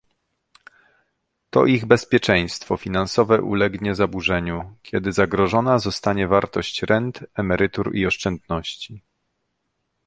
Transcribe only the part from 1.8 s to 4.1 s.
bezpieczeństwo finansowe ulegnie